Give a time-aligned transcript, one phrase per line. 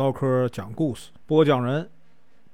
[0.00, 1.86] 唠嗑讲故事，播讲人：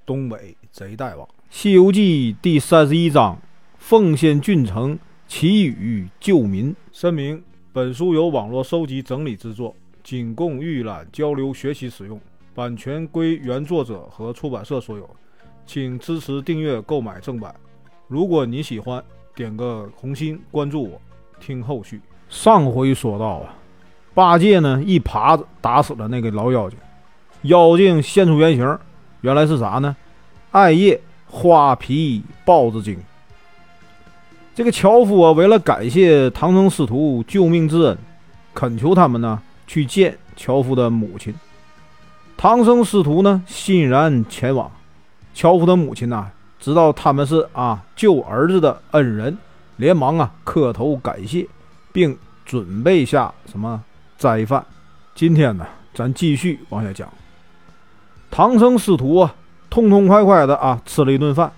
[0.05, 3.39] 东北贼大王，《西游记》第三十一章：
[3.79, 6.75] 奉献郡城，祈雨救民。
[6.91, 7.41] 声明：
[7.73, 9.73] 本书由网络收集整理制作，
[10.03, 12.21] 仅供预览、交流、学习使用，
[12.53, 15.09] 版权归原作者和出版社所有，
[15.65, 17.55] 请支持订阅、购买正版。
[18.09, 19.01] 如果你喜欢，
[19.37, 21.01] 点个红心，关注我，
[21.39, 22.01] 听后续。
[22.29, 23.55] 上回说到啊，
[24.15, 26.77] 八戒呢一耙子打死了那个老妖精。
[27.47, 28.79] 妖精现出原形，
[29.21, 29.97] 原来是啥呢？
[30.53, 32.99] 艾叶花皮豹子精。
[34.55, 37.99] 这个樵夫啊，为了感谢唐僧师徒救命之恩，
[38.55, 41.35] 恳求他们呢去见樵夫的母亲。
[42.39, 44.71] 唐僧师徒呢欣然前往。
[45.35, 49.37] 樵夫的母亲呢，知道他们是啊救儿子的恩人，
[49.77, 51.47] 连忙啊磕头感谢，
[51.93, 52.17] 并
[52.47, 53.83] 准备下什么
[54.17, 54.65] 斋饭。
[55.15, 57.07] 今天呢，咱继续往下讲。
[58.31, 59.35] 唐僧师徒啊，
[59.71, 61.51] 痛痛快快的啊吃了一顿饭，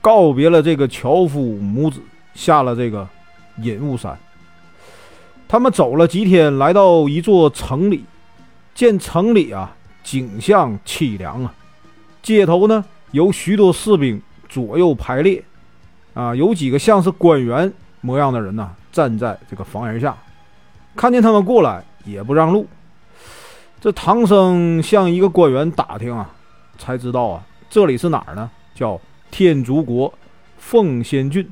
[0.00, 2.00] 告别了这个樵夫母子，
[2.34, 3.06] 下了这个
[3.62, 4.18] 隐雾山。
[5.46, 8.04] 他们走了几天，来到一座城里，
[8.74, 11.54] 见城里啊景象凄凉啊，
[12.22, 15.44] 街头呢有许多士兵左右排列，
[16.14, 20.16] 啊，有几个像是官员模样的人呢站在这个房檐下，
[20.96, 22.66] 看见他们过来也不让路。
[23.80, 26.30] 这唐僧向一个官员打听啊，
[26.76, 28.50] 才知道啊，这里是哪儿呢？
[28.74, 29.00] 叫
[29.30, 30.12] 天竺国
[30.58, 31.48] 凤仙郡。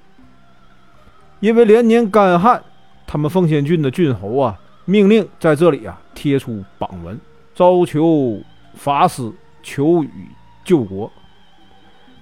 [1.41, 2.63] 因为连年干旱，
[3.07, 7.19] 他们凤仙郡的郡侯啊，命令在这里啊贴出榜文，
[7.55, 8.39] 招求
[8.75, 10.29] 法师求雨
[10.65, 11.11] 救国。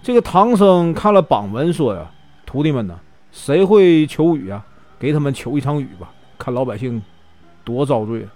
[0.05, 2.09] 这个唐僧看了榜文，说呀
[2.47, 2.97] ：“徒弟们呢，
[3.33, 4.65] 谁会求雨啊？
[5.01, 7.03] 给他们求一场雨吧，看老百姓
[7.65, 8.31] 多遭罪啊！”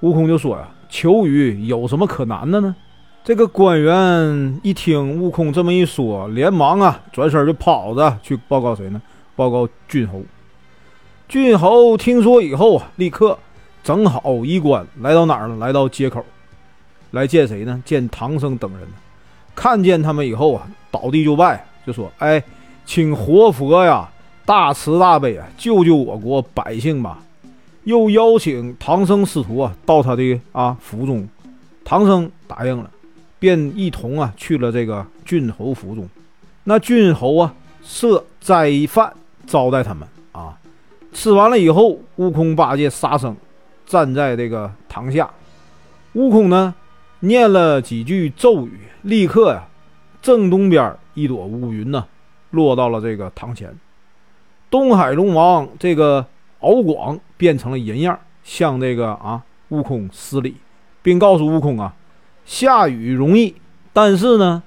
[0.00, 2.74] 悟空就说呀：“求雨有什么可难的呢？”
[3.22, 9.00] 这个官员一听悟空这么一说，连忙啊转身就跑着去报告谁呢？
[9.36, 10.22] 报告郡侯。
[11.28, 13.38] 郡侯听说以后啊，立刻
[13.84, 15.56] 整好衣冠，来到哪儿了？
[15.56, 16.24] 来到街口，
[17.10, 17.82] 来见谁呢？
[17.84, 18.88] 见唐僧等人。
[19.54, 22.42] 看见他们以后啊，倒地就拜，就说：“哎，
[22.86, 24.10] 请活佛呀，
[24.46, 27.18] 大慈大悲啊，救救我国百姓吧！”
[27.84, 31.26] 又邀请唐僧师徒啊到他的啊府中，
[31.82, 32.90] 唐僧答应了，
[33.38, 36.06] 便一同啊去了这个郡侯府中。
[36.64, 39.10] 那郡侯啊设斋饭
[39.46, 40.58] 招待他们啊，
[41.12, 43.34] 吃完了以后，悟空、八戒、沙僧
[43.86, 45.30] 站在这个堂下，
[46.12, 46.74] 悟空呢
[47.20, 49.66] 念了几句咒语，立刻呀，
[50.20, 52.04] 正东边一朵乌云呢
[52.50, 53.74] 落到了这个堂前，
[54.70, 56.26] 东海龙王这个。
[56.60, 60.56] 敖广变成了人样，向这个啊悟空施礼，
[61.02, 61.94] 并告诉悟空啊，
[62.44, 63.54] 下雨容易，
[63.92, 64.62] 但是呢，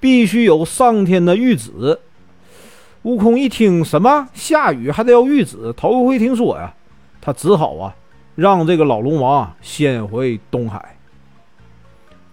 [0.00, 1.98] 必须有上天的谕旨。
[3.02, 5.72] 悟空一听，什么下雨还得要谕旨？
[5.76, 6.74] 头一回听说呀，
[7.20, 7.94] 他只好啊，
[8.34, 10.96] 让这个老龙王啊先回东海。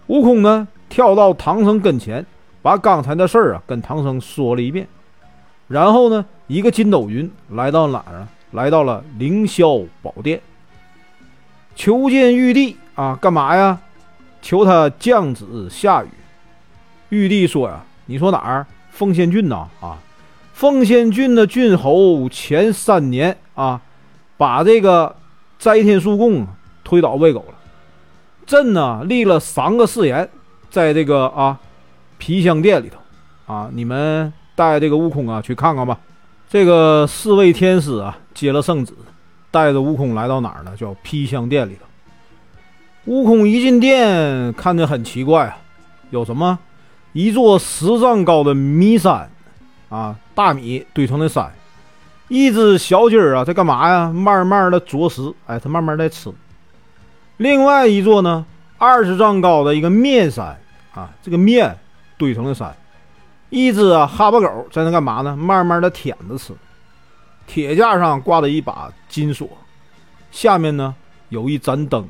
[0.08, 2.26] 悟空呢，跳到唐僧跟前，
[2.60, 4.88] 把刚才的事儿啊跟唐僧说了一遍，
[5.68, 8.28] 然后呢，一个筋斗云来到哪儿啊？
[8.54, 10.40] 来到了凌霄宝殿，
[11.74, 13.80] 求见玉帝啊，干嘛呀？
[14.40, 16.08] 求他降旨下雨。
[17.08, 18.64] 玉帝说呀：“你说哪儿？
[18.90, 19.66] 凤仙郡呐？
[19.80, 19.98] 啊，
[20.52, 23.80] 凤仙郡的郡侯前三年啊，
[24.36, 25.16] 把这个
[25.58, 26.46] 斋天树贡
[26.84, 27.54] 推倒喂狗了。
[28.46, 30.28] 朕呢立了三个誓言，
[30.70, 31.58] 在这个啊
[32.18, 35.98] 皮香殿里头啊，你们带这个悟空啊去看看吧。
[36.48, 38.92] 这个四位天师啊。”接了圣旨，
[39.52, 40.76] 带着悟空来到哪儿呢？
[40.76, 41.86] 叫披香殿里头。
[43.04, 45.56] 悟空一进殿，看着很奇怪啊，
[46.10, 46.58] 有什么？
[47.12, 49.30] 一座十丈高的米山，
[49.88, 51.52] 啊，大米堆成的山。
[52.26, 54.12] 一只小鸡儿啊，在干嘛呀？
[54.12, 56.32] 慢慢的啄食，哎，它慢慢在吃。
[57.36, 58.44] 另外一座呢，
[58.78, 60.58] 二十丈高的一个面山，
[60.92, 61.78] 啊，这个面
[62.18, 62.74] 堆成了山。
[63.54, 65.36] 一只啊哈巴狗在那干嘛呢？
[65.36, 66.52] 慢慢的舔着吃。
[67.46, 69.48] 铁架上挂着一把金锁，
[70.32, 70.92] 下面呢
[71.28, 72.08] 有一盏灯。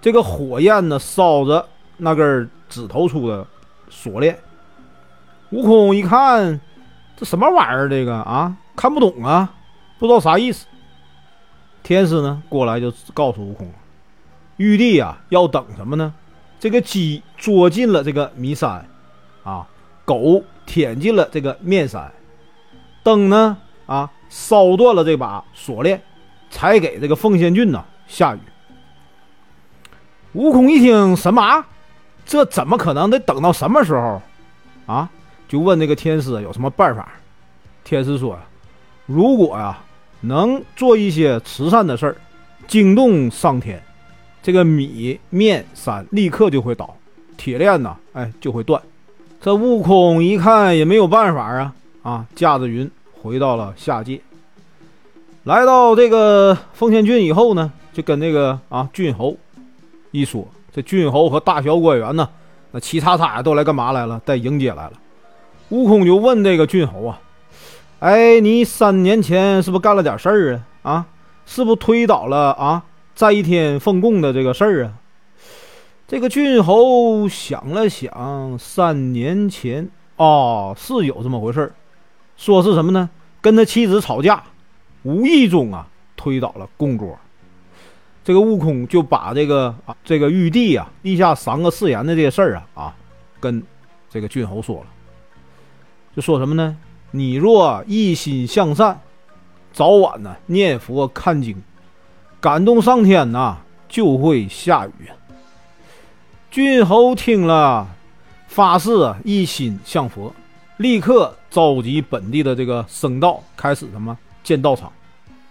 [0.00, 1.68] 这个火焰呢烧着
[1.98, 3.46] 那根指头粗的
[3.90, 4.38] 锁链。
[5.50, 6.58] 悟空一看，
[7.14, 7.86] 这什么玩意儿？
[7.86, 9.52] 这个啊，看不懂啊，
[9.98, 10.66] 不知道啥意思。
[11.82, 13.70] 天师呢过来就告诉悟空，
[14.56, 16.14] 玉帝啊要等什么呢？
[16.58, 18.88] 这个鸡捉进了这个迷山，
[19.42, 19.66] 啊，
[20.10, 22.12] 狗舔进了这个面山，
[23.04, 23.56] 灯呢？
[23.86, 26.02] 啊，烧断了这把锁链，
[26.50, 28.40] 才给这个凤仙郡呢下雨。
[30.32, 31.64] 悟空一听什么？
[32.26, 33.08] 这怎么可能？
[33.08, 34.20] 得等到什么时候？
[34.86, 35.08] 啊？
[35.46, 37.08] 就问那个天师有什么办法？
[37.84, 38.40] 天师说呀，
[39.06, 39.78] 如果呀
[40.22, 42.16] 能做一些慈善的事儿，
[42.66, 43.80] 惊动上天，
[44.42, 46.96] 这个米面山立刻就会倒，
[47.36, 48.82] 铁链呢，哎就会断。
[49.42, 51.72] 这悟空一看也没有办法啊，
[52.02, 52.90] 啊，驾着云
[53.22, 54.20] 回到了下界。
[55.44, 59.34] 来到这个奉天郡以后呢，就跟那个啊郡侯
[60.10, 62.28] 一说，这郡侯和大小官员呢，
[62.72, 64.20] 那齐叉叉都来干嘛来了？
[64.26, 64.92] 带迎接来了。
[65.70, 67.18] 悟空就问这个郡侯啊
[68.00, 70.92] ：“哎，你三年前是不是干了点事儿啊？
[70.92, 71.06] 啊，
[71.46, 72.82] 是不是推倒了啊
[73.14, 74.92] 在天奉供的这个事儿啊？”
[76.10, 81.72] 这个郡侯想了想，三年前哦是有这么回事儿，
[82.36, 83.08] 说是什么呢？
[83.40, 84.42] 跟他妻子吵架，
[85.04, 85.86] 无意中啊
[86.16, 87.16] 推倒了供桌。
[88.24, 92.96] 这个悟空就把这个啊这个玉帝啊立下三个誓言的这些事儿啊啊
[93.38, 93.62] 跟
[94.08, 94.86] 这个郡侯说了。
[96.16, 96.76] 就说什么呢？
[97.12, 99.00] 你若一心向善，
[99.72, 101.62] 早晚呢念佛看经，
[102.40, 103.58] 感动上天呐，
[103.88, 105.08] 就会下雨。
[106.50, 107.86] 郡侯听了，
[108.48, 108.90] 发誓
[109.22, 110.34] 一心向佛，
[110.78, 114.90] 立刻召集本地的这个僧道，开始什么建道场。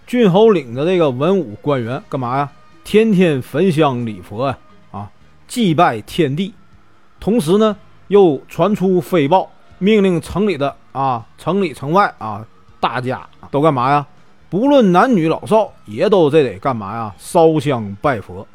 [0.06, 2.52] 郡侯领着这个文武官员干嘛呀？
[2.84, 4.58] 天天焚香礼佛呀，
[4.92, 5.10] 啊，
[5.48, 6.54] 祭拜天地。
[7.18, 7.78] 同时呢，
[8.10, 9.50] 又传出飞报。
[9.78, 12.46] 命令城里的啊，城里城外啊，
[12.82, 14.06] 大家都干嘛呀？
[14.50, 17.16] 不论男女老少，也都这得干嘛呀？
[17.18, 18.46] 烧香拜佛。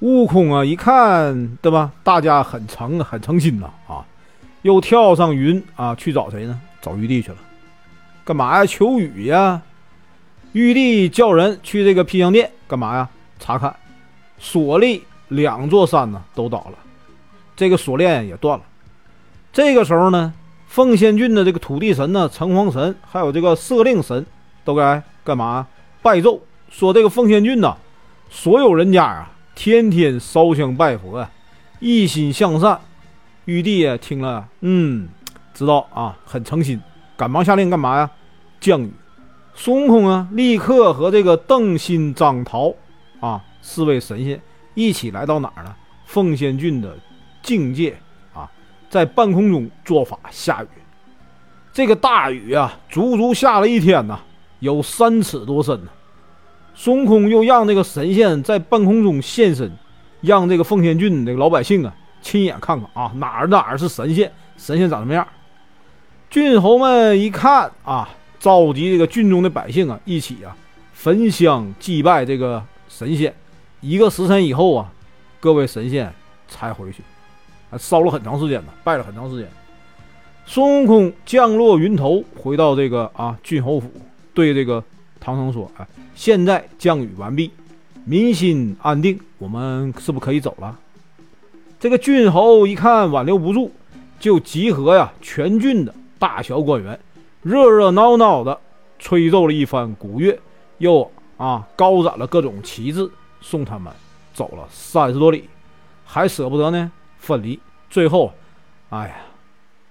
[0.00, 1.90] 悟空啊，一看对吧？
[2.02, 4.04] 大家很诚很诚心呐啊，
[4.62, 6.60] 又跳上云啊，去找谁呢？
[6.80, 7.36] 找玉帝去了。
[8.24, 8.66] 干嘛呀？
[8.66, 9.60] 求雨呀！
[10.52, 13.08] 玉帝叫人去这个披香殿干嘛呀？
[13.38, 13.74] 查看，
[14.38, 16.78] 锁力两座山呢都倒了，
[17.56, 18.64] 这个锁链也断了。
[19.52, 20.32] 这个时候呢？
[20.68, 24.24] 奉仙郡的这个土地神呢，城隍神，还有这个社令神，
[24.64, 25.66] 都该干嘛？
[26.02, 27.74] 拜奏，说这个奉仙郡呐，
[28.28, 31.28] 所有人家啊，天天烧香拜佛啊，
[31.80, 32.80] 一心向善。
[33.44, 35.08] 玉帝啊，听了，嗯，
[35.52, 36.80] 知道啊，很诚心，
[37.16, 38.08] 赶忙下令干嘛呀？
[38.60, 38.92] 降雨。
[39.56, 42.72] 孙悟空啊，立刻和这个邓新、张桃
[43.18, 44.40] 啊四位神仙
[44.74, 45.74] 一起来到哪儿呢？
[46.06, 46.96] 奉仙郡的
[47.42, 47.98] 境界
[48.32, 48.48] 啊。
[48.88, 50.68] 在半空中做法下雨，
[51.72, 54.20] 这个大雨啊，足足下了一天呐，
[54.60, 55.90] 有三尺多深呢。
[56.80, 59.68] 孙悟空又让这个神仙在半空中现身，
[60.20, 61.92] 让这个奉天郡这个老百姓啊
[62.22, 65.26] 亲眼看看啊哪儿哪儿是神仙，神仙长什么样。
[66.30, 68.08] 郡侯们一看啊，
[68.38, 70.56] 召集这个郡中的百姓啊一起啊
[70.92, 73.34] 焚香祭拜这个神仙。
[73.80, 74.92] 一个时辰以后啊，
[75.40, 76.14] 各位神仙
[76.46, 77.02] 才回去。
[77.70, 79.48] 还烧了很长时间呢，拜了很长时间。
[80.46, 83.90] 孙悟空降落云头，回到这个啊郡侯府，
[84.32, 84.82] 对这个
[85.18, 85.84] 唐僧说：“哎，
[86.18, 87.52] 现在降雨完毕，
[88.04, 90.76] 民心安定，我们是不是可以走了？”
[91.78, 93.70] 这个郡侯一看挽留不住，
[94.18, 96.98] 就集合呀全郡的大小官员，
[97.42, 98.58] 热热闹闹的
[98.98, 100.36] 吹奏了一番鼓乐，
[100.78, 103.08] 又啊高展了各种旗帜，
[103.40, 103.92] 送他们
[104.34, 105.48] 走了三十多里，
[106.04, 106.90] 还舍不得呢。
[107.18, 108.32] 分离，最后，
[108.88, 109.14] 哎呀，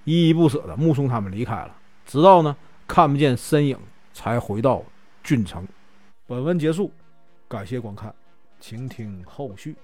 [0.04, 1.72] 依依不舍的目送他们离开了，
[2.06, 2.54] 直到呢
[2.86, 3.78] 看不见身影，
[4.14, 4.84] 才回到
[5.24, 5.66] 郡城。
[6.28, 6.92] 本文结束，
[7.48, 8.14] 感谢观看，
[8.60, 9.78] 请听后续。